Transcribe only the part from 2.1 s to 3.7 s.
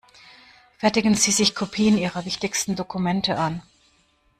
wichtigsten Dokumente an.